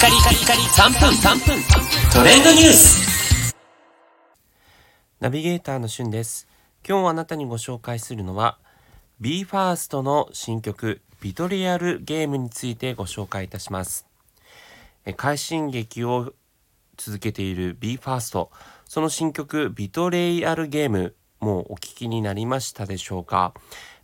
[0.00, 1.62] カリカリカリ3分3分
[2.10, 3.54] トレンドニュース
[5.20, 6.48] ナビゲーターのしゅんです。
[6.88, 8.56] 今日あなたにご紹介するのは
[9.20, 14.06] BE:FIRST の新曲ビトリアルゲームについてご紹介いたします。
[15.18, 16.32] 快進撃を
[16.96, 18.48] 続けている BE:FIRST
[18.86, 23.52] その新曲ビトレイアルゲームもうお聞きになりましたでしょうか？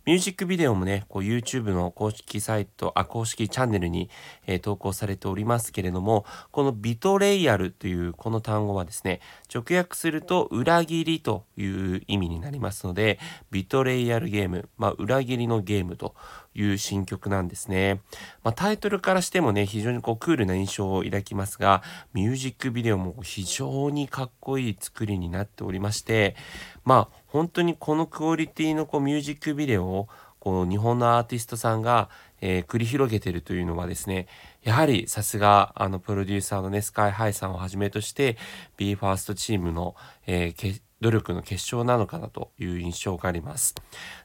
[0.07, 4.09] ミュージックビデオもね、こう YouTube の公式サイト、あ、公式チャンネルに、
[4.45, 9.19] えー投稿されておりますけれども、このビトレイアルというこの単語はですね、
[9.53, 13.19] 直訳すると裏切りという意味になりますので、
[13.51, 16.15] ビトレイアルゲーム、まあ裏切りのゲームと
[16.55, 18.01] いう新曲なんですね。
[18.43, 26.37] まあタイトルからしてもね、非常にこうクールな印象を抱きますが、ミュージックビデオも非常にかっこいい作りになっておりまして、
[26.85, 29.96] まあ本当にこのクオリティのこうミュージックビデオを
[30.39, 32.09] こう日本のアーティストさんが、
[32.41, 34.27] えー繰り広げてるというのはですね
[34.61, 38.37] やはりさすがあのプロデューサーのねスカイハイさんをはじめとして
[38.77, 39.95] BE:FIRST チームの、
[40.27, 43.75] えー努力の結晶なのかなという印象があります。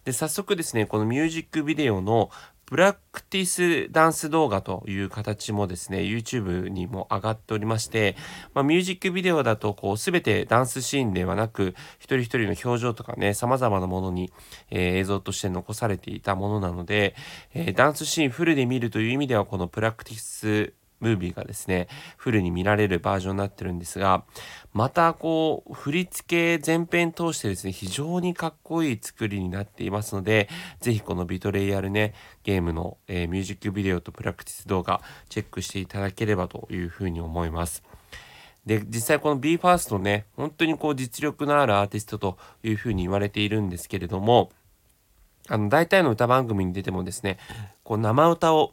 [0.04, 2.30] で早速ですねこのミュージックビデオの
[2.72, 8.16] プラクティスダンス動画という形もですね YouTube にも上がっておりまして、
[8.54, 14.32] まあ、ミュージックビデオだとこう全てダンスシーンではなく一人一人の表情とかね様々なものに、
[14.70, 17.14] えー映像として残されていたものなので、
[17.52, 24.24] えーダンスシーンフルで見るという意味ではこのプラクティスムービーがですねフルに見られるバージョンになってるんですが
[24.72, 30.48] またこう振り付け全編通してですね非常にかっこいい作りになっていますので
[30.80, 32.14] ぜひこのビトレイヤルね
[32.44, 37.82] ゲームの、えーミュージックビデオとプラクティス動画チェックしていただければというふうに思います。
[38.66, 44.50] で実際この BE:FIRST ね本当にこう実力のあるアーティストというふうに言われているんですけれども
[45.48, 47.38] あの大体の歌番組に出てもですね
[47.82, 48.72] こう生歌を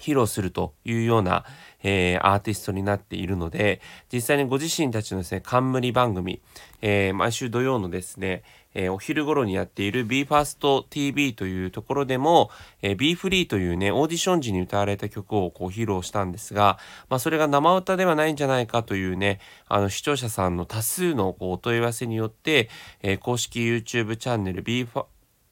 [0.00, 1.44] 披露するというような、
[1.82, 3.80] えーアーティストになっているので
[4.12, 6.40] 実際にご自身たちのですね冠番組、
[6.82, 8.42] えー毎週土曜のですね、
[8.74, 12.50] えーお昼頃にやっている BE:FIRSTTV というところでも、
[12.82, 16.78] えー、BeFree というねオーディション時に歌われた曲をこう披露したんですが、
[17.08, 22.68] まあ、それが生歌ではないんじゃないかというねあの視聴者さんの多数のこうお問い合わせによって、
[23.02, 25.06] え公式 YouTube チャンネル BE:FIRST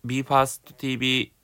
[0.06, 1.38] BE:FIRSTTV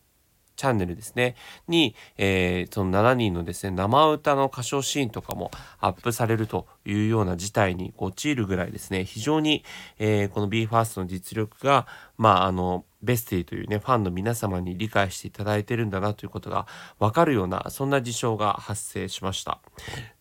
[0.56, 1.37] チャンネルですね
[1.69, 5.50] に、えーその7人のですね生歌の歌唱シーンとかも
[5.81, 9.64] アップされるというような事態に陥るぐらいですね非常に、
[9.98, 16.66] えーこの BE:FIRST の実力がまああのベスティというねファンの皆様に理解していただいてるんだなということが
[16.98, 19.60] 分かるようなそんな事象が発生しました。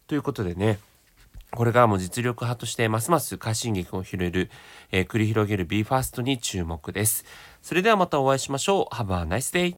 [0.08, 0.80] ということでね
[1.56, 4.50] これからも実力派としてますます快進撃を広げる、
[4.92, 7.26] えー繰り広げる BE:FIRST に注目です。
[7.62, 8.96] それではまたお会いしましょう。
[8.96, 9.72] Have a nice day!